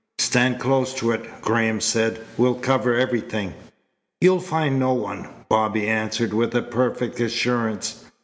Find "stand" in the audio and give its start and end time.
0.17-0.57